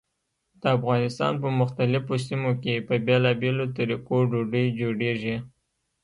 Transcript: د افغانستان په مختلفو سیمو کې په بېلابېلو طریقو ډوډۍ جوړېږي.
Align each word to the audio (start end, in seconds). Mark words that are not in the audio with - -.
د 0.61 0.63
افغانستان 0.77 1.33
په 1.43 1.49
مختلفو 1.59 2.13
سیمو 2.27 2.51
کې 2.63 2.85
په 2.87 2.93
بېلابېلو 3.05 3.65
طریقو 3.77 4.17
ډوډۍ 4.31 4.65
جوړېږي. 4.79 5.35